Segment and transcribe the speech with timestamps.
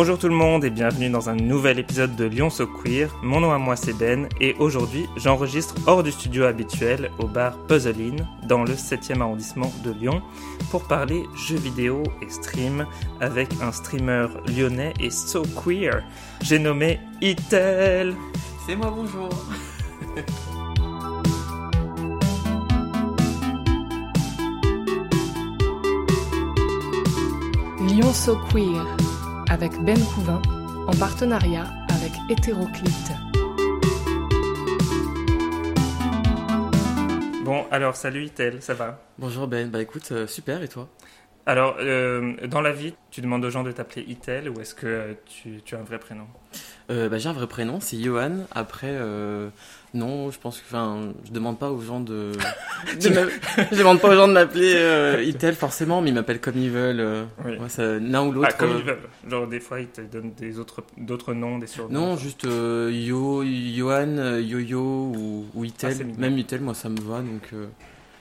[0.00, 3.12] Bonjour tout le monde et bienvenue dans un nouvel épisode de Lyon So Queer.
[3.20, 7.58] Mon nom à moi c'est Ben et aujourd'hui j'enregistre hors du studio habituel au bar
[7.66, 8.14] Puzzle
[8.44, 10.22] dans le 7e arrondissement de Lyon
[10.70, 12.86] pour parler jeux vidéo et stream
[13.20, 16.04] avec un streamer lyonnais et so queer.
[16.42, 18.14] J'ai nommé Itel.
[18.68, 19.30] C'est moi bonjour.
[27.80, 28.86] Lyon So Queer
[29.50, 30.42] avec Ben Couvin
[30.86, 33.12] en partenariat avec Hétéroclite.
[37.44, 39.00] Bon alors salut Itel, ça va?
[39.18, 40.88] Bonjour Ben, bah écoute, euh, super et toi?
[41.46, 44.86] Alors euh, dans la vie, tu demandes aux gens de t'appeler Itel ou est-ce que
[44.86, 46.26] euh, tu, tu as un vrai prénom?
[46.90, 48.32] Euh, bah, J'ai un vrai prénom, c'est Johan.
[48.52, 49.48] Après, euh,
[49.94, 52.32] non, je pense que, enfin, je demande pas aux gens de,
[53.00, 56.70] je demande pas aux gens de m'appeler euh, Itel forcément, mais ils m'appellent comme ils
[56.70, 57.00] veulent.
[57.00, 57.52] euh, Oui.
[57.58, 58.48] ouais, l'un ou l'autre.
[58.52, 58.98] Ah, comme euh, ils veulent.
[59.28, 61.90] Genre des fois ils te donnent des autres d'autres noms, des surnoms.
[62.10, 65.96] Non, juste Yo, Johan, Yo-Yo ou, ou Itel.
[66.00, 66.04] Ah.
[66.20, 67.50] Même Itel, moi ça me va, donc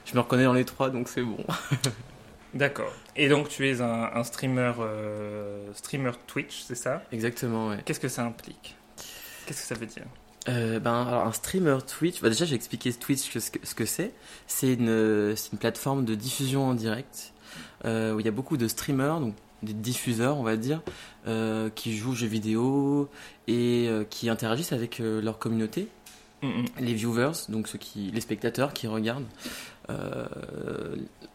[0.05, 1.37] je me reconnais dans les trois, donc c'est bon.
[2.53, 2.91] D'accord.
[3.15, 7.03] Et donc tu es un, un streamer, euh, streamer Twitch, c'est ça?
[7.11, 7.79] Exactement, ouais.
[7.85, 8.75] Qu'est-ce que ça implique?
[9.45, 10.05] Qu'est-ce que ça veut dire?
[10.49, 13.75] Euh, ben, alors un streamer Twitch, bah déjà j'ai expliqué Twitch que- ce que ce
[13.75, 14.13] que c'est.
[14.47, 17.33] C'est une, plateforme de diffusion en direct
[17.85, 20.81] euh, où il y a beaucoup de streamers, donc des diffuseurs on va dire,
[21.75, 23.09] qui jouent aux jeux vidéo
[23.47, 25.87] et qui interagissent avec leur communauté,
[26.43, 29.25] Les viewers, donc ceux qui, les spectateurs qui regardent.
[29.89, 30.25] Euh,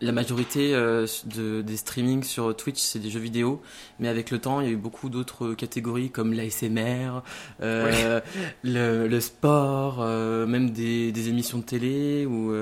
[0.02, 3.62] la majorité euh, de, des streamings sur Twitch c'est des jeux vidéo,
[3.98, 7.22] mais avec le temps il y a eu beaucoup d'autres catégories comme l'ASMR,
[7.62, 8.20] euh,
[8.62, 10.04] le, le sport,
[10.46, 12.52] même des, des émissions de télé ou,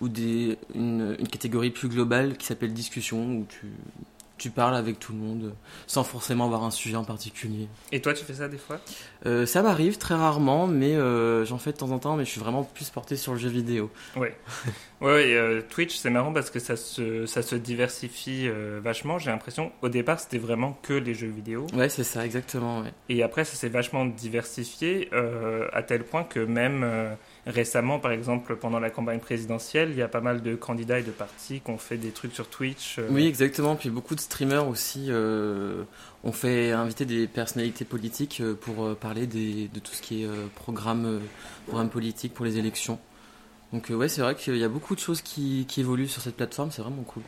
[0.00, 3.66] ou des, une, une catégorie plus globale qui s'appelle discussion où tu,
[4.38, 5.54] tu parles avec tout le monde
[5.86, 7.68] sans forcément avoir un sujet en particulier.
[7.92, 8.80] Et toi tu fais ça des fois?
[9.24, 12.30] Euh, ça m'arrive très rarement, mais euh, j'en fais de temps en temps, mais je
[12.30, 13.90] suis vraiment plus porté sur le jeu vidéo.
[14.16, 14.36] Ouais.
[15.00, 18.48] ouais, ouais, euh, Twitch c'est marrant parce que ça se, ça se diversifie
[18.82, 19.18] vachement.
[19.18, 21.66] J'ai l'impression au départ c'était vraiment que les jeux vidéo.
[21.74, 22.80] Ouais, c'est ça, exactement.
[22.80, 22.92] Ouais.
[23.08, 25.10] Et après, ça s'est vachement diversifié
[25.72, 26.84] à tel point que même
[27.46, 31.02] récemment, par exemple, pendant la campagne présidentielle, il y a pas mal de candidats et
[31.02, 32.98] de partis qui ont fait des trucs sur Twitch.
[32.98, 33.76] euh, Oui, exactement.
[33.76, 35.84] Puis beaucoup de streamers aussi euh,
[36.24, 40.28] ont fait inviter des personnalités politiques euh, pour parler des, de tout ce qui est
[40.54, 41.20] programme,
[41.66, 42.98] programme politique pour les élections.
[43.72, 46.36] Donc ouais, c'est vrai qu'il y a beaucoup de choses qui, qui évoluent sur cette
[46.36, 47.22] plateforme, c'est vraiment cool.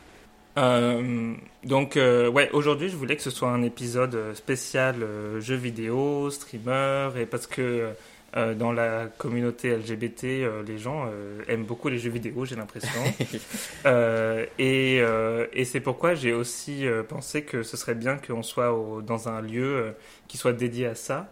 [0.57, 5.55] Euh, donc, euh, ouais, aujourd'hui, je voulais que ce soit un épisode spécial euh, jeux
[5.55, 7.89] vidéo, streamer, et parce que
[8.37, 12.55] euh, dans la communauté LGBT, euh, les gens euh, aiment beaucoup les jeux vidéo, j'ai
[12.55, 13.01] l'impression.
[13.85, 18.43] Euh, et euh, et c'est pourquoi j'ai aussi euh, pensé que ce serait bien qu'on
[18.43, 19.91] soit au- dans un lieu euh,
[20.27, 21.29] qui soit dédié à ça.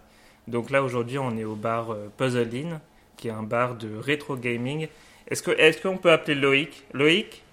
[0.48, 2.80] Donc là, aujourd'hui, on est au bar euh, Puzzle Inn,
[3.18, 4.88] qui est un bar de rétro gaming.
[5.30, 6.84] Est-ce que est-ce qu'on peut appeler Loïc?
[6.94, 7.44] Loïc?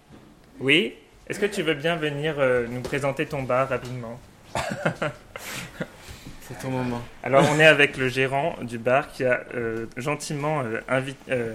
[0.60, 0.94] Oui?
[1.28, 4.20] Est-ce que tu veux bien venir euh, nous présenter ton bar rapidement?
[6.46, 7.00] C'est ton moment.
[7.22, 10.80] Alors, on est avec le gérant du bar qui a euh, gentiment euh,
[11.30, 11.54] euh,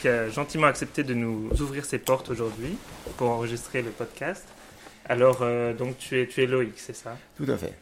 [0.00, 2.76] qui a gentiment accepté de nous ouvrir ses portes aujourd'hui
[3.16, 4.44] pour enregistrer le podcast.
[5.08, 7.16] Alors, euh, donc tu es tu es Loïc, c'est ça?
[7.36, 7.74] Tout à fait.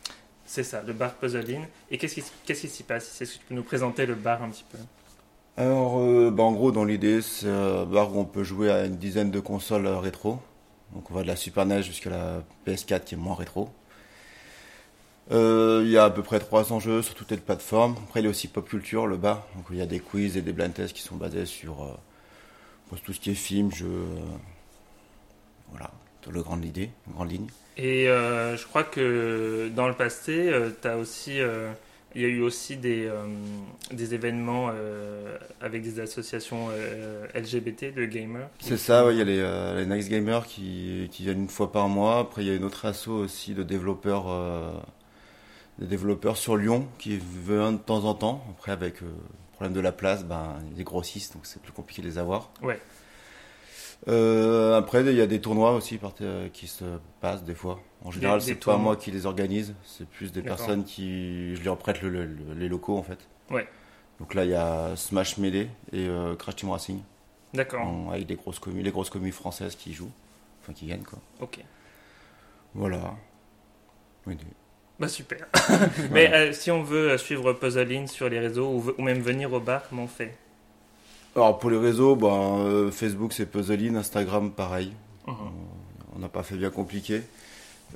[0.47, 1.67] C'est ça, le bar Puzzle Inn.
[1.91, 3.21] Et qu'est-ce qui qu'est-ce qui s'y passe?
[3.21, 4.79] Est-ce que tu peux nous présenter le bar un petit peu?
[5.59, 8.85] Alors, euh, bah, en gros, dans l'idée, c'est un bar où on peut jouer à
[8.87, 10.39] une dizaine de consoles rétro.
[10.95, 13.69] Donc, on va de la Super NES jusqu'à la PS4 qui est moins rétro.
[15.33, 17.97] Euh, Il y a à peu près 300 jeux sur toutes les plateformes.
[18.07, 19.47] Après, il y a aussi pop culture, le bar.
[19.57, 22.97] Donc, il y a des quiz et des blind tests qui sont basés sur euh,
[23.05, 23.87] tout ce qui est film, jeux.
[23.87, 24.21] euh,
[25.71, 25.91] voilà,
[26.31, 27.47] le grande idée, une grande ligne.
[27.77, 30.51] Et euh, je crois que dans le passé,
[30.81, 31.39] t'as aussi,
[32.15, 33.11] il y a eu aussi des,
[33.93, 34.71] des événements
[35.61, 36.69] avec des associations
[37.35, 38.49] LGBT de gamers.
[38.61, 41.71] C'est ça, ouais, il y a les, les Nice Gamers qui, qui viennent une fois
[41.71, 42.21] par mois.
[42.21, 44.27] Après, il y a une autre asso aussi de développeurs,
[45.79, 48.45] des développeurs sur Lyon qui viennent de temps en temps.
[48.51, 52.03] Après, avec euh, le problème de la place, ben, ils grossissent, donc c'est plus compliqué
[52.03, 52.51] de les avoir.
[52.63, 52.81] Ouais.
[54.09, 56.85] Euh, après, il y a des tournois aussi euh, qui se
[57.21, 57.81] passent des fois.
[58.05, 61.57] En général, c'est pas moi qui les organise, c'est plus des personnes qui.
[61.57, 63.19] Je leur prête le- le- le- les locaux en fait.
[63.51, 63.67] Ouais.
[64.21, 67.01] Donc là, il y a Smash Melee et euh, Crash Team Racing.
[67.55, 68.11] D'accord.
[68.13, 70.11] avec des grosses communes, les grosses communes françaises qui jouent,
[70.61, 71.19] enfin qui gagnent quoi.
[71.41, 71.61] Ok.
[72.75, 73.15] Voilà.
[74.27, 74.45] Oui, des-
[74.99, 75.47] Bah super.
[76.11, 79.53] Mais euh, si on veut suivre Puzzle Inn sur les réseaux ou, ou même venir
[79.53, 80.35] au bar, comment on fait?
[81.35, 84.93] Alors pour les réseaux, ben, euh, Facebook c'est Puzzlein, Instagram pareil.
[85.27, 87.23] On n'a pas fait bien compliqué.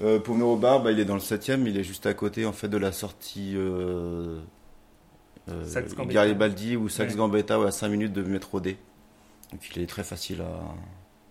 [0.02, 2.14] Euh, pour venir au bar, bah, il est dans le 7ème, il est juste à
[2.14, 4.41] côté en fait de la sortie euh,
[5.49, 5.82] euh.
[6.06, 7.14] Garibaldi ou Ouais.
[7.14, 8.76] Gambetta ou à 5 minutes de métro D.
[9.53, 10.61] Donc il est très facile à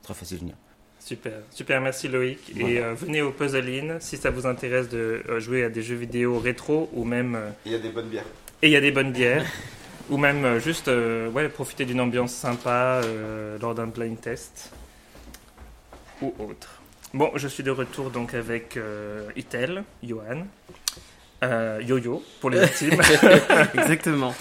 [0.02, 0.56] très facile à venir.
[1.00, 2.40] Super, super, merci Loïc.
[2.58, 5.82] Et euh, venez au Puzzle In si ça vous intéresse de euh, jouer à des
[5.82, 7.36] jeux vidéo rétro ou même.
[7.36, 8.26] euh, Il y a des bonnes bières.
[8.62, 9.46] et il y a des bonnes bières.
[10.10, 14.72] ou même euh, juste euh, ouais, profiter d'une ambiance sympa euh, lors d'un blind test.
[16.22, 16.82] Ou autre.
[17.14, 20.46] Bon, je suis de retour donc avec euh, Itel, Johan,
[21.44, 23.02] euh, Yo-Yo pour les intimes.
[23.74, 24.36] Exactement.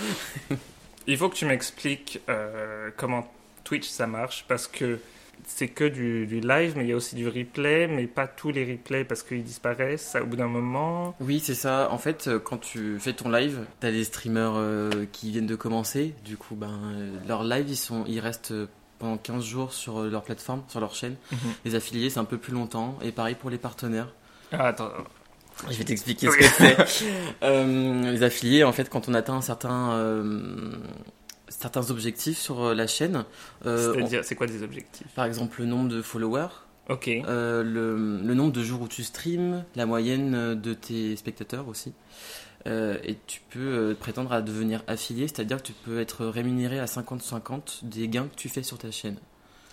[1.06, 3.32] Il faut que tu m'expliques euh, comment
[3.64, 4.98] Twitch ça marche parce que
[5.46, 8.50] c'est que du, du live, mais il y a aussi du replay, mais pas tous
[8.50, 11.14] les replays parce qu'ils disparaissent au bout d'un moment.
[11.20, 11.88] Oui, c'est ça.
[11.90, 15.56] En fait, euh, quand tu fais ton live, t'as des streamers euh, qui viennent de
[15.56, 16.14] commencer.
[16.24, 18.66] Du coup, ben, euh, leurs lives, ils, sont, ils restent euh,
[18.98, 21.16] pendant 15 jours sur leur plateforme, sur leur chaîne.
[21.64, 22.98] Les affiliés, c'est un peu plus longtemps.
[23.02, 24.12] Et pareil pour les partenaires.
[24.52, 24.90] Ah, attends,
[25.70, 26.76] Je vais t'expliquer ce que c'est.
[27.42, 29.92] Euh, les affiliés, en fait, quand on atteint un certain,
[31.48, 33.24] certains objectifs sur euh, la chaîne,
[33.66, 35.06] euh, on- c'est-à-dire, c'est quoi des objectifs?
[35.14, 36.48] par exemple le nombre de followers,
[36.88, 37.08] Ok.
[37.08, 41.92] euh, le, le nombre de jours où tu streams, la moyenne de tes spectateurs aussi.
[42.66, 46.78] Euh, et tu peux euh, prétendre à devenir affilié, c'est-à-dire que tu peux être rémunéré
[46.80, 49.16] à 50-50 des gains que tu fais sur ta chaîne.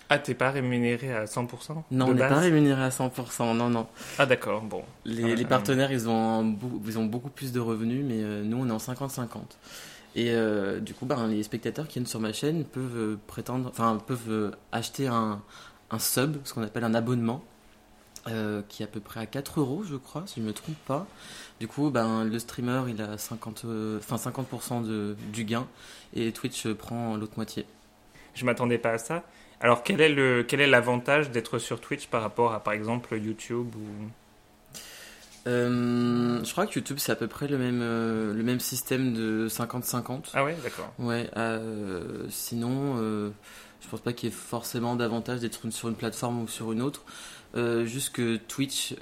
[0.08, 3.88] Ah, t'es pas rémunéré à 100% Non, on n'est pas rémunéré à 100%, non, non.
[4.18, 4.84] Ah, d'accord, bon.
[5.04, 6.54] Les, euh, partenaires, ils ont, un
[6.86, 9.26] ils ont beaucoup plus de revenus, mais nous, on est en 50-50.
[10.16, 13.68] Et euh, du coup, ben, les spectateurs qui viennent sur ma chaîne peuvent euh, prétendre,
[13.68, 15.42] enfin, peuvent euh, acheter un,
[15.90, 17.44] un sub, ce qu'on appelle un abonnement,
[18.68, 20.74] qui est à peu près à 4 euros, je crois, si je ne me trompe
[20.86, 21.06] pas.
[21.60, 25.68] Du coup, ben, le streamer, il a 50, euh, enfin, 50% de, du gain,
[26.12, 27.66] et Twitch prend l'autre moitié.
[28.34, 29.22] Je m'attendais pas à ça.
[29.60, 34.08] Alors, quel est l'avantage d'être sur Twitch par rapport à, par exemple, YouTube ou...
[35.46, 39.12] Euh, je crois que YouTube, c'est à peu près le même, euh, le même système
[39.14, 40.30] de 50-50.
[40.34, 40.92] Ah ouais, d'accord.
[40.98, 42.96] Ouais, euh, sinon,
[43.80, 46.82] je pense pas qu'il y ait forcément d'avantage d'être sur une plateforme ou sur une
[46.82, 47.04] autre.
[47.84, 48.94] Juste que Twitch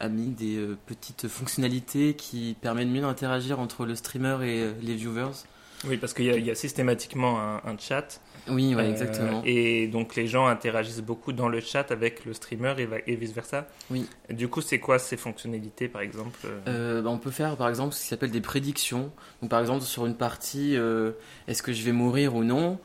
[0.00, 5.30] a mis des petites fonctionnalités qui permettent mieux interagir entre le streamer et les viewers.
[5.86, 8.20] Oui, parce qu'il y, a- il y a systématiquement un, un chat.
[8.50, 9.42] Oui, ouais, Euh, exactement.
[9.44, 13.16] Et donc les gens interagissent beaucoup dans le chat avec le streamer et, va- et
[13.16, 13.66] vice versa.
[13.90, 14.06] Oui.
[14.30, 17.68] Du coup, c'est quoi ces fonctionnalités, par exemple euh, Euh, bah, on peut faire par
[17.68, 19.10] exemple ce qui s'appelle des prédictions.
[19.42, 20.76] Donc par exemple sur une partie,
[21.46, 22.78] est-ce que je vais mourir ou non?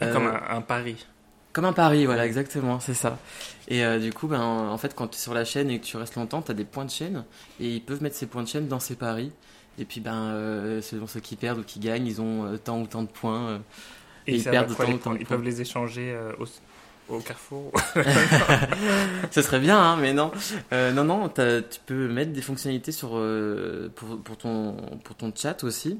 [0.00, 1.06] Comme Euh, un, un pari.
[1.52, 3.18] Comme un pari, voilà, exactement, c'est ça.
[3.66, 5.84] Et euh, du coup, ben, en fait, quand tu es sur la chaîne et que
[5.84, 7.24] tu restes longtemps, tu as des points de chaîne,
[7.58, 9.32] et ils peuvent mettre ces points de chaîne dans ces paris.
[9.78, 12.80] Et puis, ben, euh, selon ceux qui perdent ou qui gagnent, ils ont euh, tant
[12.80, 13.60] ou tant de points.
[14.26, 16.46] Et ils perdent quoi, les temps de Ils peuvent les échanger euh, au,
[17.10, 17.72] au carrefour.
[19.30, 20.30] Ce serait bien, hein, mais non.
[20.72, 25.32] Euh, non, non, tu peux mettre des fonctionnalités sur, euh, pour, pour, ton, pour ton
[25.34, 25.98] chat aussi,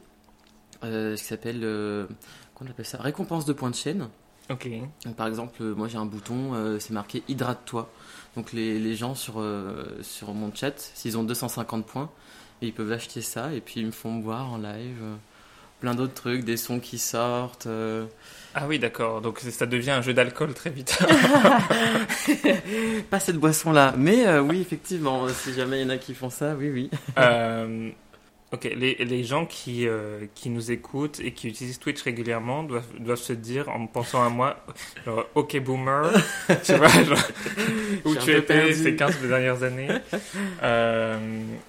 [0.83, 2.07] ce qui s'appelle, euh,
[2.55, 2.99] comment on appelle ça?
[2.99, 4.09] Récompense de points de chaîne.
[4.49, 4.69] ok.
[5.05, 7.91] Donc, par exemple, moi j'ai un bouton, c'est marqué hydrate-toi.
[8.37, 9.45] Donc les, les gens sur,
[10.03, 12.11] sur mon chat, s'ils ont 250 points,
[12.63, 15.03] ils peuvent acheter ça et puis ils me font voir en live
[15.81, 17.67] plein d'autres trucs, des sons qui sortent.
[17.67, 18.07] euh.
[18.55, 19.21] Ah oui, d'accord.
[19.21, 20.99] Donc ça devient un jeu d'alcool très vite.
[23.11, 26.31] Pas cette boisson-là, mais euh, oui, effectivement, si jamais il y en a qui font
[26.31, 26.91] ça, oui, oui.
[27.19, 27.91] Euh,
[28.53, 32.85] ok, les, les gens qui, euh, qui nous écoutent et qui utilisent Twitch régulièrement doivent,
[32.99, 34.57] doivent se dire, en pensant à moi,
[35.07, 36.11] genre, ok boomer,
[36.65, 37.19] tu vois, genre,
[38.05, 38.75] où tu étais perdu.
[38.75, 39.89] ces 15 dernières années.
[40.63, 41.19] Euh,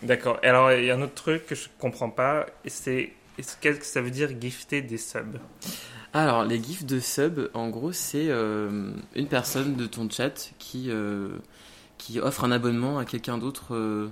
[0.02, 0.40] D'accord.
[0.44, 3.86] Et Alors, il y a un autre truc que je comprends pas, c'est qu'est-ce que
[3.86, 5.38] ça veut dire gifter des subs
[6.14, 10.90] Alors, les gifs de sub, en gros, c'est euh, une personne de ton chat qui,
[10.90, 11.38] euh,
[11.98, 14.10] qui offre un abonnement à quelqu'un d'autre euh,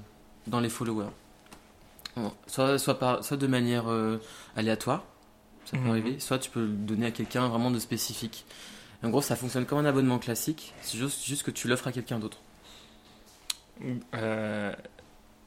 [0.47, 1.09] dans les followers.
[2.15, 4.17] Bon, soit, soit, par, soit de manière euh,
[4.55, 5.03] aléatoire,
[5.65, 5.89] ça peut Mhm.
[5.91, 8.45] arriver, soit tu peux le donner à quelqu'un vraiment de spécifique.
[9.03, 11.91] En gros, ça fonctionne comme un abonnement classique, c'est juste, juste que tu l'offres à
[11.91, 12.39] quelqu'un d'autre.
[14.13, 14.73] Euh,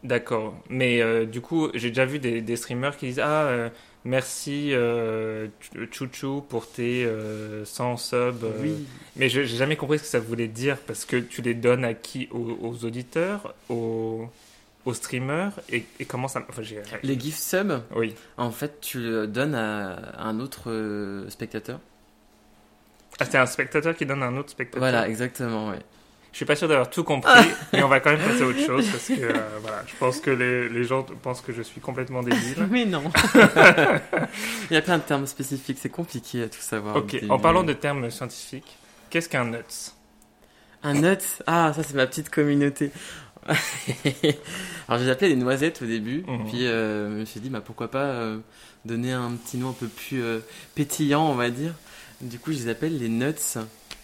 [0.05, 0.55] D'accord.
[0.69, 3.69] Mais euh, du coup, j'ai déjà vu des, des streamers qui disent Ah, euh,
[4.05, 8.43] merci euh, Ch- Chouchou pour tes euh, 100 subs.
[8.43, 8.77] euh.
[9.17, 11.85] Mais je j'ai jamais compris ce que ça voulait dire parce que tu les donnes
[11.85, 12.29] à qui?
[12.33, 14.29] Aux, aux auditeurs, aux,
[14.87, 15.53] aux streamers?
[15.71, 16.45] Et, et comment ça.
[16.49, 16.63] Enfin,
[17.05, 18.15] Les gifs sub, Oui.
[18.39, 21.79] en fait, tu le donnes à, à un autre euh, spectateur.
[23.21, 24.81] Ah, c'est un spectateur qui donne à un autre spectateur?
[24.81, 25.79] Voilà, exactement, ouais.
[26.33, 27.31] Je suis pas sûr d'avoir tout compris,
[27.75, 30.19] mais on va quand même passer à autre chose parce que euh, voilà, je pense
[30.19, 32.67] que les, les gens pensent que je suis complètement débile.
[32.71, 33.03] Mais non.
[34.71, 36.97] Il y a plein de termes spécifiques, c'est compliqué à tout savoir.
[36.97, 38.79] Ok, Des- en parlant de termes scientifiques,
[39.11, 39.93] qu'est-ce qu'un nuts?
[40.83, 42.91] Un nut Ah, ça c'est ma petite communauté.
[44.89, 46.47] Alors je les appelais les noisettes au début, Mhm.
[46.49, 48.39] puis euh, je me suis dit bah, pourquoi pas euh,
[48.85, 50.23] donner un petit nom un peu plus
[50.75, 51.75] pétillant, on va dire.
[52.21, 53.35] Du coup, je les appelle les nuts.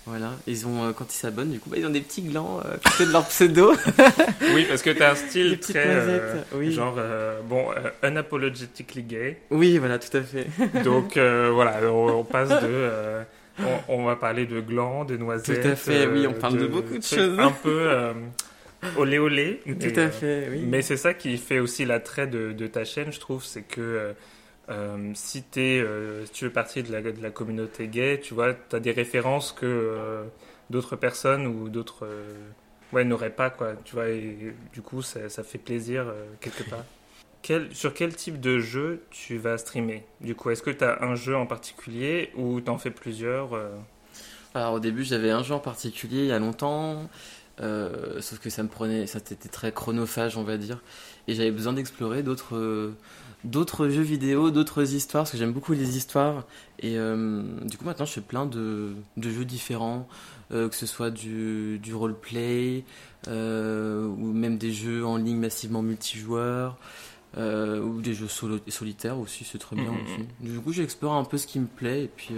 [0.09, 2.61] Voilà, ils ont euh, quand ils s'abonnent, du coup, bah, ils ont des petits glands
[2.65, 3.75] euh, côté de leur pseudo.
[4.55, 5.85] Oui, parce que t'as un style très.
[5.87, 6.73] euh, oui.
[6.73, 9.37] Genre, euh, bon, euh, unapologetically gay.
[9.51, 10.47] Oui, voilà, tout à fait.
[10.85, 12.91] Donc voilà, on, on passe de.
[13.61, 15.63] on, on va parler de glands, de noisettes.
[15.63, 17.39] Tout à fait, oui, on parle de beaucoup de choses.
[17.39, 17.91] Un peu
[18.97, 19.61] olé olé.
[19.67, 20.63] Tout mais, à fait, oui.
[20.67, 24.13] Mais c'est ça qui fait aussi l'attrait de, de ta chaîne, je trouve, c'est que
[24.71, 28.35] euh, si, t'es, euh, si tu fais partie de la, de la communauté gay, tu
[28.35, 30.25] vois, tu as des références que euh,
[30.69, 32.07] d'autres personnes ou d'autres
[32.93, 36.85] ouais, n'auraient pas, quoi, tu vois, et du coup, ça, ça fait plaisir quelque part.
[37.41, 40.05] Quel, sur quel type de jeu tu vas streamer?
[40.21, 43.51] Du coup, est-ce que tu as un jeu en particulier ou tu en fais plusieurs
[44.55, 47.09] Alors au début j'avais un jeu en particulier il y a longtemps,
[47.61, 50.81] euh, sauf que ça me prenait, ça était très chronophage on va dire,
[51.27, 52.93] et j'avais besoin d'explorer d'autres euh,
[53.45, 56.45] d'autres jeux vidéo, d'autres histoires, parce que j'aime beaucoup les histoires,
[56.81, 60.09] et euh, du coup maintenant je fais plein de, de jeux différents,
[60.51, 62.85] que ce soit du, du roleplay,
[63.27, 63.31] ou
[64.33, 66.77] même des jeux en ligne massivement multijoueurs.
[67.37, 70.03] ou des jeux solo solitaires aussi, c'est très bien Mhm.
[70.05, 70.27] aussi.
[70.41, 72.35] Du coup, j'explore un peu ce qui me plaît et puis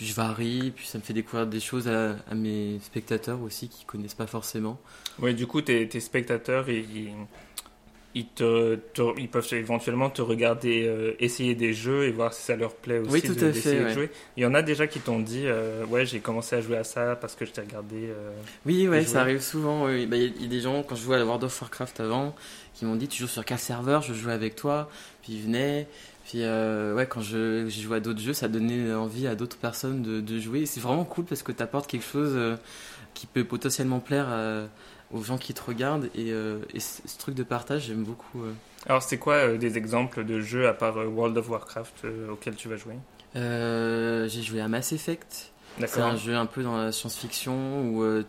[0.00, 4.14] je varie, puis ça me fait découvrir des choses à, mes spectateurs aussi qui connaissent
[4.14, 4.80] pas forcément.
[5.18, 7.12] Ouais, du coup, tes, tes spectateurs, ils,
[8.14, 12.32] ils, ils te, te- ils peuvent éventuellement te regarder euh, essayer des jeux et voir
[12.34, 14.10] si ça leur plaît aussi Oui, tout de- à fait, de jouer.
[14.36, 16.84] Il y en a déjà qui t'ont dit, euh, ouais, j'ai commencé à jouer à
[16.84, 17.96] ça parce que je t'ai regardé.
[18.08, 18.32] euh.
[18.66, 19.86] Oui, ouais, ça arrive souvent.
[19.86, 20.06] oui.
[20.06, 21.60] Bah, Il y, a- il y a des gens, quand je jouais à World of
[21.60, 22.34] Warcraft avant,
[22.74, 24.88] qui m'ont dit Tu joues sur quel serveur Je jouais avec toi.
[25.22, 25.86] Puis ils venaient.
[26.24, 29.56] Puis euh, ouais, quand je, j'ai joué à d'autres jeux, ça donnait envie à d'autres
[29.56, 30.64] personnes de, de jouer.
[30.66, 32.38] C'est vraiment cool parce que tu apportes quelque chose
[33.14, 34.62] qui peut potentiellement plaire à-
[35.12, 36.10] aux gens qui te regardent.
[36.14, 38.42] Et, euh, et ce, truc de partage, j'aime beaucoup.
[38.42, 38.52] euh.
[38.86, 42.68] Alors, c'est quoi euh, des exemples de jeux à part World of Warcraft auxquels tu
[42.68, 42.94] vas jouer?
[43.34, 45.52] J'ai joué à Mass Effect.
[45.86, 48.24] C'est un jeu un peu dans la science-fiction où euh,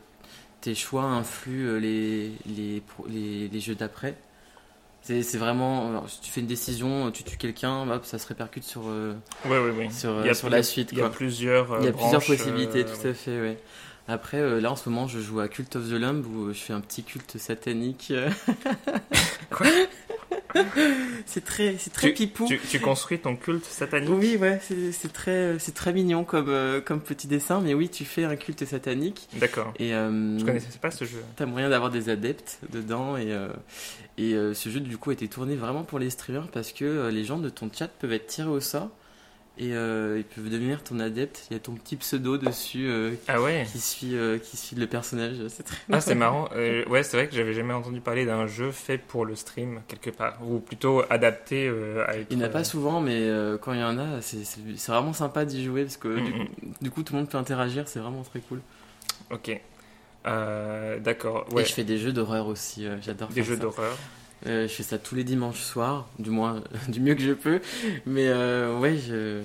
[0.62, 4.16] tes choix influent les, les, pro- les, les jeux d'après.
[5.02, 5.90] C'est vraiment.
[5.90, 9.16] alors, si tu fais une décision, tu tues quelqu'un, hop, ça se répercute sur, euh,
[9.92, 10.90] sur, la suite.
[10.92, 11.80] Il y a plusieurs.
[11.80, 13.58] Il y a plusieurs branches, possibilités, tout à fait.
[14.08, 16.60] Après, euh, là en ce moment, je joue à Cult of the Lamb où je
[16.60, 18.08] fais un petit culte satanique.
[18.12, 18.29] euh.
[19.50, 19.67] Quoi?
[21.25, 22.46] C'est très, c'est très pipou.
[22.46, 24.10] Tu, tu construis ton culte satanique?
[24.12, 24.60] Oui, ouais,
[24.91, 28.36] c'est très, c'est très mignon comme, euh, comme petit dessin, mais oui, tu fais un
[28.36, 29.29] culte satanique.
[29.36, 29.74] D'accord.
[29.79, 31.24] Et euh, Je connaissais pas ce jeu.
[31.38, 33.48] T'as moyen d'avoir des adeptes dedans et, euh,
[34.17, 36.84] et euh, ce jeu du coup a été tourné vraiment pour les streamers parce que
[36.86, 38.89] euh, les gens de ton chat peuvent être tirés au sort
[39.62, 41.46] et euh, ils peuvent devenir ton adepte.
[41.50, 44.75] Il y a ton petit pseudo dessus euh, Ah ouais qui suit euh, qui suit
[44.75, 45.36] le personnage.
[45.50, 46.50] C'est très Ah, c'est marrant.
[46.56, 49.82] Euh, ouais, c'est vrai que j'avais jamais entendu parler d'un jeu fait pour le stream,
[49.88, 50.39] quelque part.
[50.44, 51.68] Ou plutôt adapté
[52.08, 52.27] à être.
[52.32, 53.30] Il n'y en a pas souvent, mais
[53.62, 56.48] quand il y en a, c'est vraiment sympa d'y jouer parce que du, Mhm.
[56.48, 58.62] coup, du coup, tout le monde peut interagir, c'est vraiment très cool.
[59.30, 59.62] Ok.
[60.25, 61.48] D'accord.
[61.53, 61.62] Ouais.
[61.62, 63.62] Et je fais des jeux d'horreur aussi, j'adore Des faire jeux ça.
[63.62, 63.98] d'horreur.
[64.48, 67.62] Euh, je fais ça tous les dimanches soirs, du moins du mieux que je peux.
[68.06, 69.42] Mais euh, ouais, je.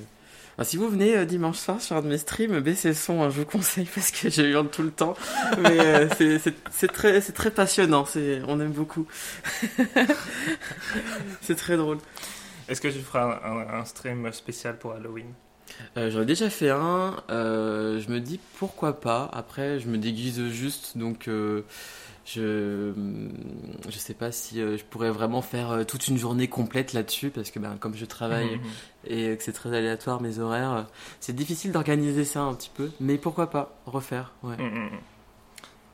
[0.58, 3.22] Enfin, si vous venez euh, dimanche soir sur un de mes streams, baissez le son,
[3.22, 5.14] hein, je vous conseille parce que je hurle tout le temps.
[5.58, 6.08] Mais euh,
[6.70, 8.04] c'est- très, c'est très passionnant,
[8.48, 9.06] on aime beaucoup.
[11.42, 11.98] c'est très drôle.
[12.68, 15.26] Est-ce que tu feras un, un- un stream spécial pour Halloween?
[15.96, 19.28] Euh, J'en ai déjà fait un, euh, je me dis pourquoi pas.
[19.32, 21.62] Après, je me déguise juste, donc euh,
[22.26, 22.92] je
[23.88, 27.30] je sais pas si euh, je pourrais vraiment faire euh, toute une journée complète là-dessus
[27.30, 28.60] parce que ben, comme je travaille Mhm.
[29.06, 30.82] et que c'est très aléatoire mes horaires, euh,
[31.20, 32.90] c'est difficile d'organiser ça un petit peu.
[33.00, 34.56] Mais pourquoi pas refaire, ouais.
[34.56, 34.90] Mhm, mhm.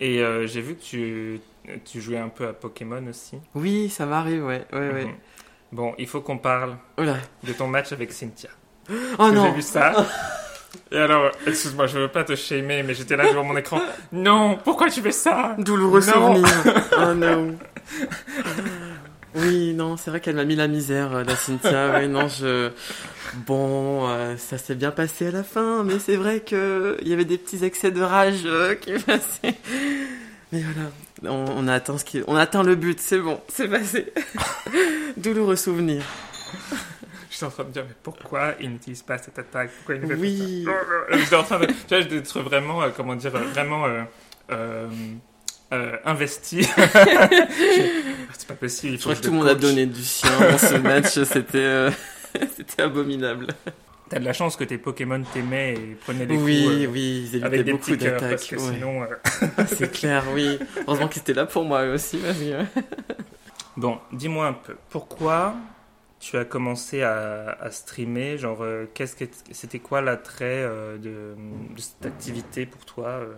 [0.00, 1.40] Et euh, j'ai vu que tu,
[1.84, 3.36] tu jouais un peu à Pokémon aussi.
[3.54, 5.04] Oui, ça m'arrive, ouais, ouais, ouais.
[5.04, 5.14] Mhm.
[5.72, 8.50] Bon, il faut qu'on parle de ton match avec Cynthia.
[9.18, 9.44] oh non.
[9.46, 9.92] J'ai vu ça.
[10.90, 13.80] Et alors, excuse-moi, je veux pas te shamer, mais j'étais là devant mon écran.
[14.12, 15.54] Non, pourquoi tu fais ça?
[15.58, 16.34] Douloureux Non.
[16.34, 16.64] souvenir.
[16.98, 17.56] oh non.
[19.34, 21.94] Oui, non, c'est vrai qu'elle m'a mis la misère, euh, la Cynthia.
[21.98, 22.70] Oui, non, je.
[23.46, 27.14] Bon, euh, ça s'est bien passé à la fin, mais c'est vrai que il y
[27.14, 29.54] avait des petits excès de rage euh, qui passaient.
[30.52, 30.90] Mais voilà,
[31.34, 34.12] on, on a atteint ce qui, on a atteint le but, c'est bon, c'est passé.
[35.16, 36.02] Douloureux souvenir.
[37.32, 39.70] J'étais en train de me dire, mais pourquoi il n'utilise pas cette attaque?
[39.78, 40.64] Pourquoi il ne fait Oui.
[40.66, 40.72] pas
[41.12, 41.18] ça?
[41.18, 41.66] J'étais en train de.
[41.66, 43.86] Tu vois, d'être vraiment, euh, comment dire, euh, vraiment.
[43.86, 44.86] euh,
[45.72, 46.62] euh, investi.
[48.32, 48.94] c'est pas possible.
[48.94, 51.06] il Je crois je que tout le monde a donné du sien dans ce match,
[51.24, 51.88] c'était,
[52.56, 53.46] c'était abominable.
[54.10, 56.74] T'as de la chance que tes Pokémon t'aimaient et prenaient des oui, coups.
[56.76, 58.46] euh, oui, ils avec évitaient des beaucoup d'attaques.
[58.50, 58.74] que ouais.
[58.74, 59.00] sinon.
[59.68, 60.58] C'est clair, oui.
[60.86, 62.18] Heureusement qu'ils étaient là pour moi aussi.
[62.18, 62.80] parce que-
[63.78, 65.54] Bon, dis-moi un peu, pourquoi
[66.22, 71.34] tu as commencé à, streamer Genre, euh, qu'est-ce que c'était quoi l'attrait euh, de,
[71.76, 73.34] cette activité pour toi euh,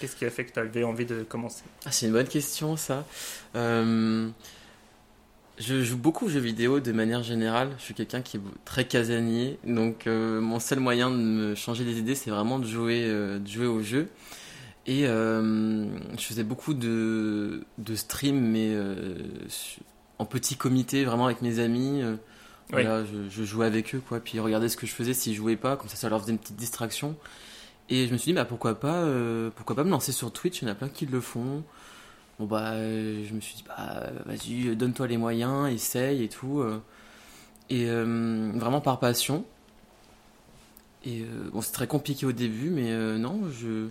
[0.00, 1.64] Qu'est-ce qui a fait que tu avais envie de commencer?
[1.84, 3.04] Ah, c'est une bonne question, ça.
[3.54, 4.32] Je
[5.84, 7.70] joue beaucoup aux jeux vidéo de manière générale.
[7.78, 9.58] Je suis quelqu'un qui est très casanier.
[9.62, 13.66] Donc, mon seul moyen de me changer les idées, c'est vraiment de jouer, de jouer
[13.66, 14.08] aux jeux.
[14.86, 15.86] Et je
[16.18, 18.74] faisais beaucoup de, de streams, mais
[20.24, 22.02] en petit comité, vraiment avec mes amis.
[22.02, 22.16] euh,
[22.72, 22.82] Oui.
[22.82, 24.20] Voilà, je, je jouais avec eux, quoi.
[24.20, 26.32] Puis ils regardaient ce que je faisais s'ils jouaient pas, comme ça, ça leur faisait
[26.32, 27.16] une petite distraction.
[27.90, 30.62] Et je me suis dit, bah pourquoi pas, euh, pourquoi pas me lancer sur Twitch?
[30.62, 31.62] Il y en a plein qui le font.
[32.38, 36.60] Bon bah, je me suis dit, bah vas-y, donne-toi les moyens, essaye et tout.
[36.60, 36.80] euh.
[37.70, 39.44] Et vraiment par passion.
[41.06, 43.88] Et bon, c'est très compliqué au début, mais non, je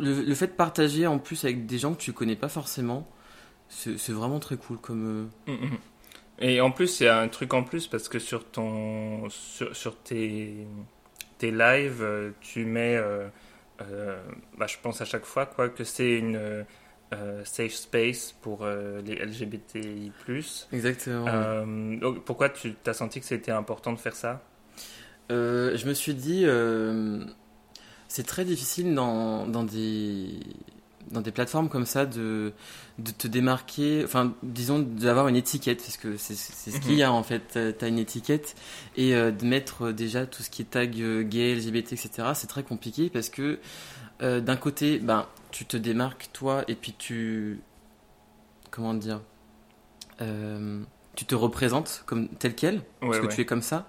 [0.00, 3.06] le fait de partager en plus avec des gens que tu connais pas forcément,
[3.68, 5.30] c'est c'est vraiment très cool comme.
[5.48, 5.78] euh, Mhm.
[6.40, 10.66] Et en plus, a un truc en plus parce que sur ton sur, sur tes
[11.38, 13.28] tes lives, euh, tu mets, euh,
[13.82, 14.20] euh,
[14.56, 19.14] bah, je pense à chaque fois quoi que c'est une euh, safe space pour les
[19.16, 20.12] LGBTI+.
[20.72, 21.64] Exactement.
[21.96, 24.42] donc pourquoi tu t'as senti que c'était important de faire ça?
[25.30, 26.44] Je me suis dit,
[28.08, 30.38] c'est très difficile dans, dans, des,
[31.10, 32.52] dans des plateformes comme ça de,
[32.98, 37.12] de te démarquer, enfin, disons, d'avoir une étiquette, parce que c'est ce qu'il y a
[37.12, 37.58] en fait.
[37.78, 38.54] Tu as une étiquette,
[38.96, 42.46] et euh, de mettre déjà tout ce qui est tag euh, gay, LGBT, etc., c'est
[42.46, 43.58] très compliqué parce que
[44.22, 47.60] euh, d'un côté, ben, tu te démarques toi, et puis tu.
[48.70, 49.20] Comment dire
[50.20, 50.82] euh,
[51.14, 53.34] Tu te représentes comme tel quel, parce que ouais.
[53.34, 53.86] tu es comme ça.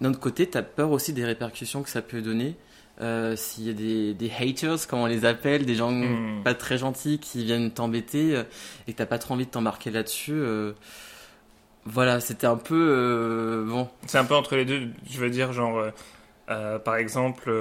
[0.00, 2.56] D'un autre côté, tu as peur aussi des répercussions que ça peut donner.
[3.00, 6.42] Euh, S'il y a des, des haters, comme on les appelle, des gens Hmm.
[6.44, 8.44] pas très gentils qui viennent t'embêter euh,
[8.86, 10.32] et que t'as pas trop envie de t'embarquer là-dessus.
[10.34, 10.72] euh,
[11.84, 13.64] voilà, c'était un peu.
[13.68, 13.88] bon.
[14.06, 14.88] C'est un peu entre les deux.
[15.10, 15.84] Je veux dire, genre,
[16.46, 17.52] par exemple,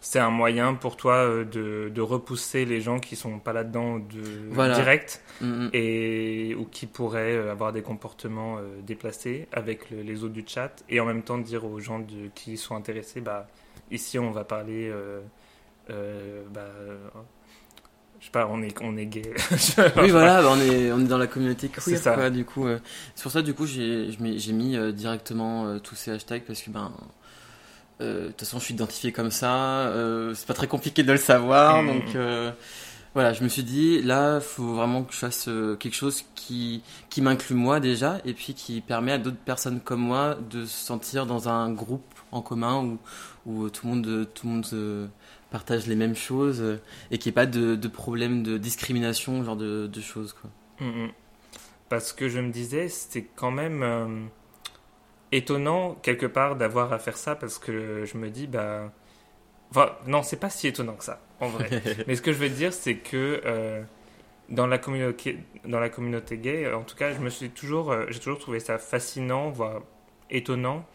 [0.00, 4.22] c'est un moyen pour toi de, de repousser les gens qui sont pas là-dedans de
[4.50, 4.74] Voilà.
[4.74, 5.70] direct mm, mm.
[5.72, 11.00] et ou qui pourraient avoir des comportements déplacés avec le- les autres du chat et
[11.00, 13.48] en même temps dire aux gens de, qui sont intéressés, bah
[13.90, 15.20] ici on va parler, euh,
[15.90, 16.66] euh, bah,
[18.20, 19.22] je sais pas, on est on est gay.
[19.96, 22.14] Oui, voilà, bah, on, est, on est dans la communauté C'est queer, ça.
[22.14, 22.66] quoi, du coup.
[22.66, 22.78] euh,
[23.14, 26.92] c'est pour ça, du coup, j'ai mis euh, directement tous ces hashtags parce que, ben.
[28.00, 29.92] De toute façon, je suis identifié comme ça.
[30.34, 31.82] c'est pas très compliqué de le savoir.
[31.84, 31.86] Mhm.
[32.00, 32.16] Donc,
[33.14, 37.20] voilà, je me suis dit, là, faut vraiment que je fasse quelque chose qui, qui
[37.22, 41.26] m'inclut moi déjà et puis qui permet à d'autres personnes comme moi de se sentir
[41.26, 42.98] dans un groupe en commun où,
[43.46, 45.06] où tout le monde, tout le monde euh,
[45.50, 49.44] partage les mêmes choses euh, et qu'il n'y ait pas de, de problème de discrimination,
[49.44, 50.32] genre de, de choses.
[50.32, 50.50] Quoi.
[50.80, 51.10] Mhm.
[51.88, 54.24] Parce que je me disais, c'était quand même euh,
[55.30, 58.92] étonnant quelque part d'avoir à faire ça parce que je me dis, bah.
[59.70, 61.82] Enfin, non, c'est pas si étonnant que ça, en vrai.
[62.06, 63.82] Mais ce que je veux dire, c'est que euh,
[64.48, 68.06] dans, la communauté, dans la communauté gay, en tout cas, je me suis toujours, euh,
[68.08, 69.82] j'ai toujours trouvé ça fascinant, voire
[70.30, 70.86] étonnant,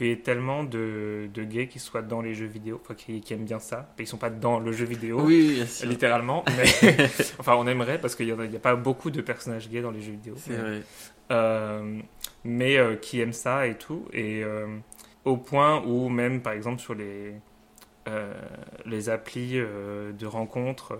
[0.00, 3.20] qu'il y ait tellement de, de gays qui soient dans les jeux vidéo, enfin, qui,
[3.20, 3.92] qui aiment bien ça.
[3.98, 5.88] Ils sont pas dans le jeu vidéo Oui, oui, bien sûr.
[5.88, 6.42] littéralement.
[6.56, 6.64] Mais
[7.38, 10.12] enfin, on aimerait parce qu'il n'y a, pas beaucoup de personnages gays dans les jeux
[10.12, 10.34] vidéo.
[10.46, 10.80] Vrai.
[11.30, 12.00] Euh,
[12.44, 14.06] mais euh, qui aiment ça et tout.
[14.14, 14.68] Et euh,
[15.26, 17.34] au point où même, par exemple, sur les,
[18.86, 20.98] les applis de rencontres,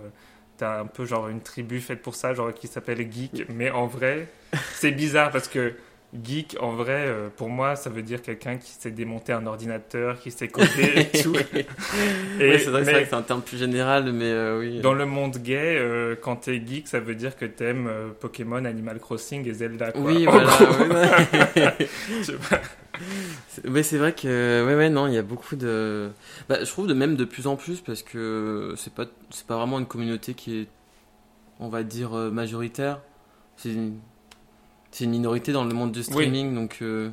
[0.58, 3.48] t'as un peu genre une tribu faite pour ça, genre qui s'appelle Geek.
[3.48, 4.28] Mais en vrai,
[4.74, 5.74] c'est bizarre parce que
[6.24, 10.18] Geek, en vrai, euh, pour moi, ça veut dire quelqu'un qui sait démonter un ordinateur,
[10.18, 11.36] qui sait coder et tout.
[11.54, 11.66] Et-
[12.40, 14.58] Ouais, c'est vrai, que c'est mais- vrai que c'est un terme plus général, mais euh,
[14.58, 14.80] oui.
[14.80, 18.98] dans le monde gay, euh, quand t'es geek, ça veut dire que t'aimes Pokémon, Animal
[18.98, 19.92] Crossing et Zelda.
[19.92, 20.02] Quoi.
[20.02, 20.50] Oui, voilà.
[21.68, 21.88] ouais,
[23.64, 26.10] Mais c'est vrai que ouais ouais non il y a beaucoup de
[26.48, 29.56] bah, je trouve de même de plus en plus parce que c'est pas c'est pas
[29.56, 30.66] vraiment une communauté qui est
[31.60, 33.00] on va dire majoritaire
[33.56, 33.98] c'est une,
[34.90, 37.10] c'est une minorité dans le monde du streaming donc euh,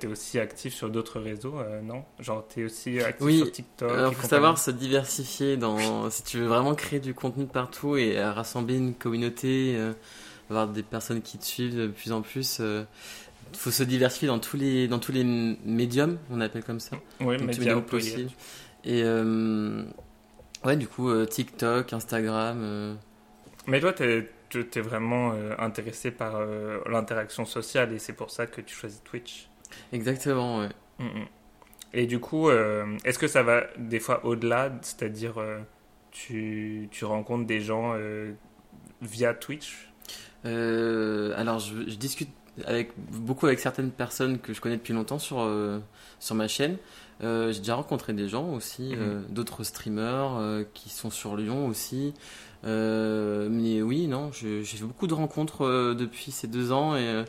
[0.00, 2.02] T'es aussi actif sur d'autres réseaux, euh, non?
[2.18, 3.38] Genre t'es aussi actif Oui.
[3.38, 3.90] sur TikTok.
[3.90, 4.28] alors faut compagnie.
[4.30, 8.76] savoir se diversifier dans si tu veux vraiment créer du contenu partout et euh, rassembler
[8.76, 9.92] une communauté euh,
[10.50, 12.82] avoir des personnes qui te suivent de plus en plus euh,
[13.52, 17.36] faut se diversifier dans tous les dans tous les médiums on appelle comme ça Oui,
[17.36, 17.82] Donc, pluriel.
[17.84, 18.30] possibles.
[18.84, 19.02] Et
[20.64, 22.96] ouais, du coup, TikTok, Instagram.
[23.66, 24.28] Mais toi, t'es
[24.60, 29.02] t'es vraiment euh, intéressé par euh, l'interaction sociale et c'est pour ça que tu choisis
[29.02, 29.48] Twitch.
[29.92, 30.68] exactement, ouais.
[30.98, 31.26] Mm, mm.
[31.94, 35.34] Et du coup, euh, est-ce que ça va des fois au-delà C'est-à-dire,
[36.10, 37.96] tu, tu rencontres des gens
[39.00, 39.92] via Twitch?
[40.44, 42.30] Alors, je, je discute
[42.64, 45.48] avec, beaucoup avec certaines personnes que je connais depuis longtemps sur,
[46.18, 46.78] sur ma chaîne.
[47.22, 51.66] Euh, J'ai déjà rencontré des gens aussi, euh, d'autres streamers euh, qui sont sur Lyon
[51.66, 52.14] aussi.
[52.64, 53.82] Mais
[54.32, 57.24] j'ai fait beaucoup de rencontres euh, depuis ces deux ans et, euh,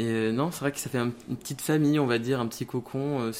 [0.00, 2.46] euh, non, c'est vrai que ça fait un- une petite famille, on va dire, un
[2.46, 3.30] petit cocon.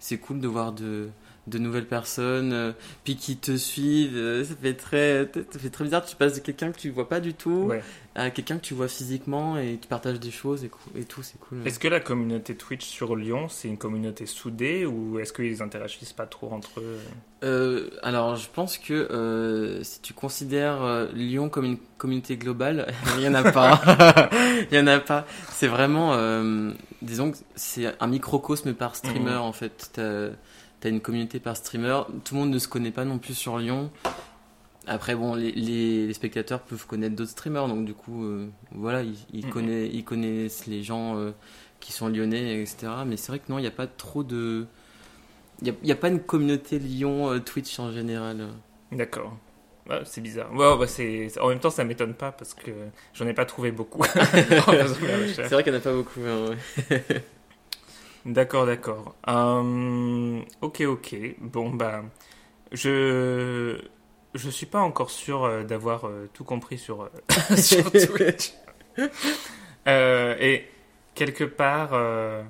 [0.00, 1.08] c'est cool de voir de,
[1.46, 2.72] de nouvelles personnes, euh,
[3.04, 4.16] puis qui te suivent.
[4.16, 6.04] euh, ça fait très, ça fait très bizarre.
[6.04, 7.82] Tu passes de quelqu'un que tu vois pas du tout Ouais.
[8.16, 11.58] à quelqu'un que tu vois physiquement et qui partage des choses et, tout, c'est cool.
[11.64, 16.12] Est-ce que la communauté Twitch sur Lyon, c'est une communauté soudée ou est-ce qu'ils interagissent
[16.12, 16.98] pas trop entre eux?
[17.44, 22.92] Euh, alors, je pense que euh, si tu considères euh, Lyon comme une communauté globale,
[23.18, 24.30] il y en a pas.
[24.72, 25.26] Il y en a pas.
[25.52, 29.40] C'est vraiment, euh, disons que c'est un microcosme par streamer Mhm.
[29.42, 30.00] en fait.
[30.80, 32.02] T'as as une communauté par streamer.
[32.24, 33.90] Tout le monde ne se connaît pas non plus sur Lyon.
[34.86, 39.02] Après, bon, les, les, les spectateurs peuvent connaître d'autres streamers, donc du coup, euh, voilà,
[39.02, 41.32] ils, ils, connaissent, ils connaissent les gens euh,
[41.80, 42.92] qui sont lyonnais, etc.
[43.04, 44.66] Mais c'est vrai que non, il n'y a pas trop de.
[45.62, 48.46] Il n'y a, a pas une communauté Lyon euh, Twitch en général.
[48.92, 49.36] D'accord.
[49.88, 50.52] Ouais, c'est bizarre.
[50.52, 51.28] Ouais, ouais, c'est...
[51.40, 52.70] En même temps, ça m'étonne pas parce que
[53.14, 54.02] j'en ai pas trouvé beaucoup.
[54.12, 56.20] C'est vrai qu'il n'y en a pas beaucoup.
[56.26, 56.50] hein,
[56.90, 57.04] ouais.
[58.26, 59.14] D'accord, d'accord.
[59.26, 61.16] Hum, ok, ok.
[61.40, 62.02] Bon, bah,
[62.72, 63.80] je
[64.34, 67.10] je suis pas encore sûr euh, d'avoir euh, tout compris sur euh,
[67.56, 68.52] sur Twitch.
[69.88, 70.68] Euh, et
[71.14, 72.42] quelque part, euh,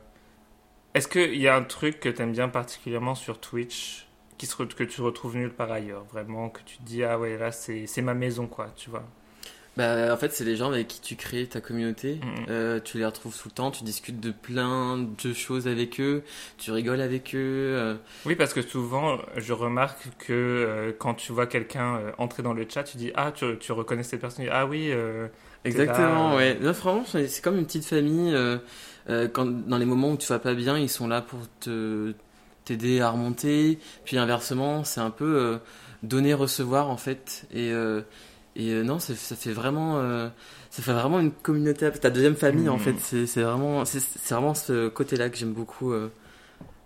[0.94, 4.06] est-ce qu'il y a un truc que tu aimes bien particulièrement sur Twitch
[4.38, 7.38] qui se que tu retrouves nulle part ailleurs, vraiment que tu te dis ah ouais
[7.38, 9.04] là c'est c'est ma maison quoi, tu vois?
[9.76, 12.14] Bah, en fait, c'est les gens avec qui tu crées ta communauté.
[12.22, 12.46] Mhm.
[12.48, 16.22] Euh, tu les retrouves tout le temps, tu discutes de plein de choses avec eux,
[16.56, 17.38] tu rigoles avec eux.
[17.76, 22.54] euh, Oui, parce que souvent, je remarque que euh, quand tu vois quelqu'un entrer dans
[22.54, 24.90] le chat, tu dis Ah, tu, tu reconnais cette personne Ah oui,
[25.64, 26.58] Exactement, là, ouais.
[26.60, 28.34] Non, franchement, c'est comme une petite famille.
[29.32, 32.14] quand, dans les moments où tu vas pas bien, ils sont là pour te
[32.64, 33.78] t'aider à remonter.
[34.04, 35.58] Puis inversement, c'est un peu euh,
[36.02, 37.46] donner recevoir en fait.
[37.52, 37.70] Et
[38.56, 40.28] et euh, non, ça, fait vraiment euh,
[40.70, 41.90] ça fait vraiment une communauté.
[41.92, 42.98] Ta deuxième famille en Mhm.
[42.98, 43.26] fait.
[43.26, 45.92] C'est vraiment c'est vraiment ce côté-là que j'aime beaucoup.
[45.92, 46.10] euh,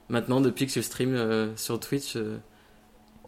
[0.09, 2.17] maintenant, depuis que je stream euh, sur Twitch.
[2.17, 2.39] euh,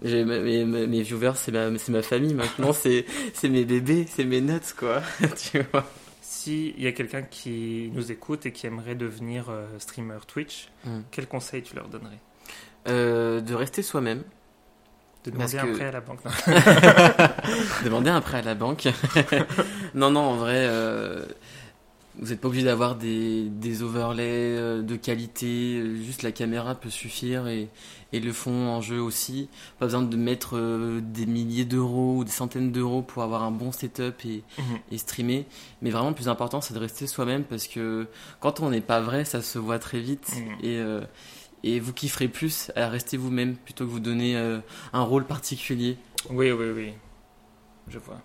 [0.02, 4.24] mes, mes, mes viewers, c'est ma, c'est ma famille maintenant, c'est c'est mes bébés, c'est
[4.24, 5.00] mes nuts, quoi.
[5.50, 5.88] tu vois.
[6.20, 11.00] s'il y a quelqu'un qui nous écoute et qui aimerait devenir euh, streamer Twitch, Mm.
[11.12, 12.18] quel conseil tu leur donnerais?
[12.88, 14.24] Euh, de rester soi-même,
[15.24, 16.30] De Parce demander un que- prêt à la banque non.
[17.84, 18.88] demander un prêt à la banque.
[19.94, 21.24] non, non, en vrai, euh,
[22.18, 26.74] vous n'êtes pas obligé d'avoir des, des overlays euh, de qualité, euh, juste la caméra
[26.74, 27.68] peut suffire et,
[28.12, 29.48] et le fond en jeu aussi.
[29.78, 33.50] Pas besoin de mettre euh, des milliers d'euros ou des centaines d'euros pour avoir un
[33.52, 34.78] bon setup et, Mhm.
[34.90, 35.46] et streamer.
[35.82, 38.06] Mais vraiment, le plus important, c'est de rester soi-même parce que
[38.40, 40.28] quand on n'est pas vrai, ça se voit très vite.
[40.36, 40.52] Mhm.
[40.64, 41.00] Et, euh,
[41.64, 44.58] et vous kifferez plus à rester vous-même plutôt que vous donner euh,
[44.92, 45.96] un rôle particulier.
[46.30, 46.94] Oui, oui, oui.
[47.88, 48.20] Je vois.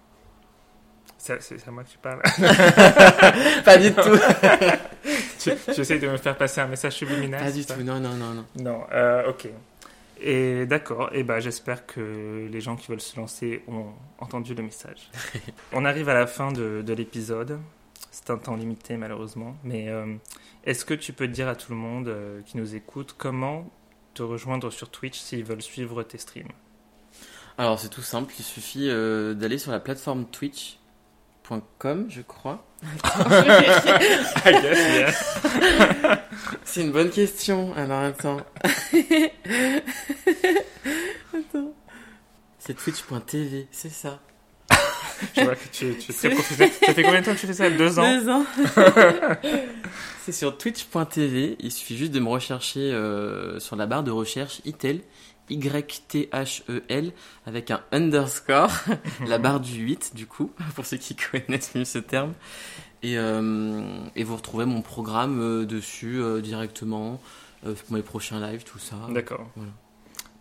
[1.18, 2.22] C'est à moi que tu parles.
[3.66, 5.70] pas du tout.
[5.82, 7.82] essayes de me faire passer un message subliminal Pas du tout.
[7.84, 8.46] Non, non, non, non.
[8.56, 9.50] Non, euh, ok.
[10.20, 13.88] Et d'accord, et ben j'espère que les gens qui veulent se lancer ont
[14.20, 15.12] entendu le message.
[15.74, 17.60] On arrive à la fin de, de l'épisode.
[18.18, 20.16] C'est un temps limité malheureusement, mais euh,
[20.66, 23.70] est-ce que tu peux dire à tout le monde euh, qui nous écoute comment
[24.16, 26.52] te rejoindre sur Twitch s'ils veulent suivre tes streams?
[27.60, 28.34] Alors, c'est tout simple.
[28.40, 32.66] Il suffit euh, d'aller sur la plateforme twitch.com, je crois.
[32.84, 35.40] I guess, yes.
[36.66, 37.72] C'est une bonne question.
[37.76, 38.38] Alors, attends.
[41.34, 41.72] attends.
[42.58, 44.20] C'est twitch.tv, c'est ça.
[45.36, 46.72] Je vois que tu, tu es très professionnel.
[46.86, 47.70] Ça fait combien de temps que tu fais ça?
[47.70, 48.14] Deux ans?
[48.14, 48.46] Deux ans.
[50.26, 51.58] c'est sur twitch.tv.
[51.60, 55.02] Il suffit juste de me rechercher euh, sur la barre de recherche ITEL,
[55.50, 57.12] Y-T-H-E-L,
[57.46, 58.72] avec un underscore,
[59.28, 62.34] la barre du 8, du coup, pour ceux qui connaissent mieux ce terme.
[63.04, 63.82] Et, euh,
[64.16, 67.22] et vous retrouvez mon programme euh, dessus euh, directement,
[67.66, 68.96] euh, pour mes prochains lives, tout ça.
[69.10, 69.48] D'accord.
[69.56, 69.72] Voilà.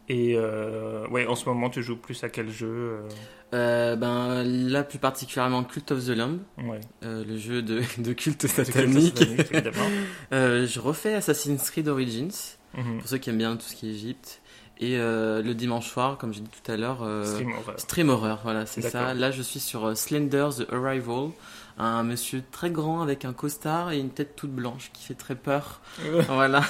[0.08, 3.08] Et euh, ouais, en ce moment, tu joues plus à quel jeu euh,
[3.54, 6.80] Euh, ben, là, plus particulièrement Cult of the Lamb, Ouais.
[7.04, 9.18] euh, le jeu de, de culte satanique.
[9.18, 9.86] satanique, évidemment.
[10.32, 12.30] Euh, je refais Assassin's Creed Origins.
[12.76, 12.98] Mhm.
[12.98, 14.42] pour ceux qui aiment bien tout ce qui est Égypte.
[14.78, 17.74] Et le dimanche soir, comme j'ai dit tout à l'heure, Stream horror.
[17.78, 19.14] Stream Horror, voilà, c'est ça.
[19.14, 21.30] Là, je suis sur Slender The Arrival,
[21.78, 25.34] un monsieur très grand avec un costard et une tête toute blanche qui fait très
[25.34, 25.80] peur.
[26.28, 26.60] voilà.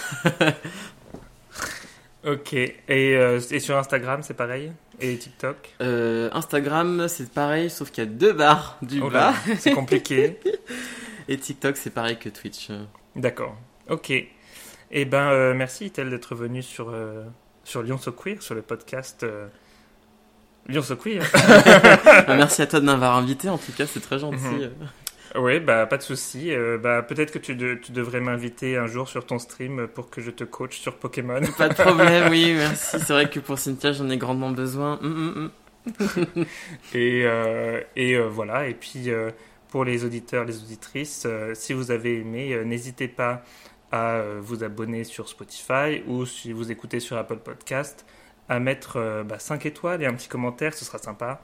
[2.27, 2.55] Ok.
[2.55, 4.73] Et, euh, et sur Instagram, c'est pareil?
[5.01, 5.75] Et TikTok?
[5.81, 9.55] Euh, Instagram, c'est pareil, sauf qu'il y a deux barres du Oh là, bas.
[9.59, 10.41] C'est compliqué.
[11.29, 12.69] Et TikTok, c'est pareil que Twitch.
[13.15, 13.57] D'accord.
[13.89, 14.13] Ok.
[14.13, 16.95] Eh ben, euh, merci Itel d'être venu sur,
[17.65, 19.27] sur Lyon So Queer, sur le podcast
[20.69, 21.23] Lyon So Queer.
[22.27, 24.37] Bah, merci à toi de m'avoir invité, en tout cas, c'est très gentil.
[24.37, 24.89] Mhm.
[25.39, 26.53] Oui, bah pas de souci.
[26.53, 30.11] Euh, bah peut-être que tu, de- tu devrais m'inviter un jour sur ton stream pour
[30.11, 31.41] que je te coach sur Pokémon.
[31.59, 32.99] Pas de problème, oui, merci.
[33.01, 34.99] C'est vrai que pour Cynthia, j'en ai grandement besoin.
[35.03, 35.51] Hum, hum,
[36.37, 36.45] hum.
[36.95, 38.69] Et, euh, et euh, voilà.
[38.69, 39.09] Et puis
[39.69, 43.43] pour les auditeurs, les auditrices, si vous avez aimé, n'hésitez pas
[43.93, 48.05] à vous abonner sur Spotify ou si vous écoutez sur Apple Podcast,
[48.49, 51.43] à mettre bah, 5 étoiles et un petit commentaire, ce sera sympa.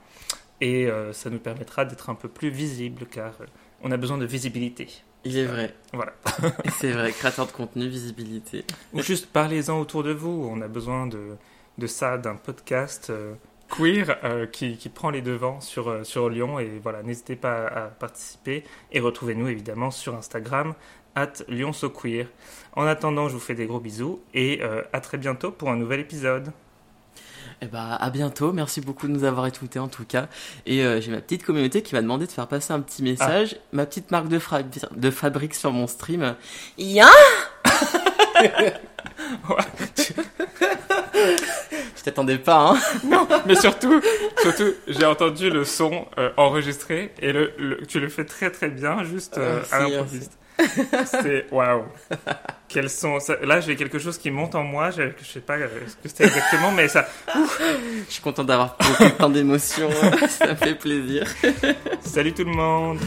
[0.61, 3.33] Et ça nous permettra d'être un peu plus visible car
[3.83, 4.87] on a besoin de visibilité.
[5.25, 5.73] Il est vrai.
[5.93, 6.13] Voilà.
[6.79, 8.65] C'est vrai, créateur de contenu, visibilité.
[8.93, 10.49] Ou juste parlez-en autour de vous.
[10.51, 11.35] On a besoin de,
[11.77, 13.35] de ça, d'un podcast euh,
[13.69, 16.59] queer euh, qui, qui prend les devants sur, euh, sur Lyon.
[16.59, 18.63] Et voilà, n'hésitez pas à, à participer.
[18.91, 20.73] Et retrouvez-nous évidemment sur Instagram,
[21.15, 22.27] at LyonSoQueer.
[22.75, 25.75] En attendant, je vous fais des gros bisous et euh, à très bientôt pour un
[25.75, 26.51] nouvel épisode.
[27.65, 28.51] Eh bah, à bientôt.
[28.51, 30.27] Merci beaucoup de nous avoir écoutés en tout cas.
[30.65, 33.55] Et euh, j'ai ma petite communauté qui m'a demandé de faire passer un petit message.
[33.71, 36.35] Ma petite marque de, fra- de fabrique sur mon stream.
[36.77, 37.07] Ya
[41.15, 42.77] Je t'attendais pas, hein.
[43.05, 44.01] Non, mais surtout,
[44.41, 48.67] surtout j'ai entendu le son euh, enregistré et le, le- tu le fais très très
[48.69, 50.33] bien, juste euh, Ah, à l'improviste.
[51.05, 51.83] C'est waouh.
[52.67, 54.91] Quel son ça- Là, j'ai quelque chose qui monte en moi.
[54.91, 57.07] Je, je sais pas euh, ce que c'est exactement, mais ça.
[58.07, 58.77] Je suis content d'avoir
[59.17, 59.89] tant d'émotions.
[60.29, 61.27] Ça me fait plaisir.
[62.01, 62.99] Salut tout le monde.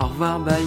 [0.00, 0.66] Au revoir, bye.